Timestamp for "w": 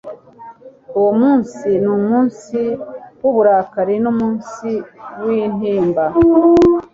3.21-3.25, 5.21-5.23